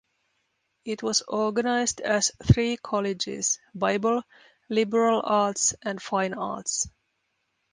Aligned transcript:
It 0.83 1.03
was 1.03 1.21
organized 1.27 2.01
as 2.01 2.31
three 2.43 2.75
colleges: 2.77 3.59
Bible, 3.75 4.23
Liberal 4.67 5.21
Arts, 5.23 5.75
and 5.83 6.01
Fine 6.01 6.33
Arts. 6.33 6.89